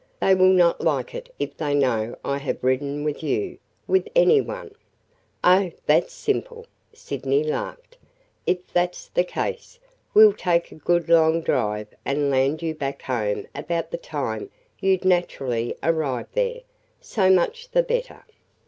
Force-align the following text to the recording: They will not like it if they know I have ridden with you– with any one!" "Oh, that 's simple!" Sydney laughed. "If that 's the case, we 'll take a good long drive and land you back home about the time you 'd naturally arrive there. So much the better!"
They 0.19 0.33
will 0.33 0.49
not 0.49 0.81
like 0.81 1.13
it 1.13 1.31
if 1.37 1.55
they 1.57 1.75
know 1.75 2.17
I 2.25 2.39
have 2.39 2.63
ridden 2.63 3.03
with 3.03 3.21
you– 3.21 3.59
with 3.87 4.07
any 4.15 4.41
one!" 4.41 4.73
"Oh, 5.43 5.71
that 5.85 6.09
's 6.09 6.13
simple!" 6.13 6.65
Sydney 6.91 7.43
laughed. 7.43 7.99
"If 8.47 8.73
that 8.73 8.95
's 8.95 9.09
the 9.13 9.23
case, 9.23 9.77
we 10.15 10.25
'll 10.25 10.33
take 10.33 10.71
a 10.71 10.81
good 10.81 11.07
long 11.07 11.41
drive 11.41 11.89
and 12.03 12.31
land 12.31 12.63
you 12.63 12.73
back 12.73 13.03
home 13.03 13.45
about 13.53 13.91
the 13.91 13.97
time 13.99 14.49
you 14.79 14.97
'd 14.97 15.05
naturally 15.05 15.75
arrive 15.83 16.29
there. 16.33 16.61
So 16.99 17.29
much 17.29 17.69
the 17.69 17.83
better!" 17.83 18.25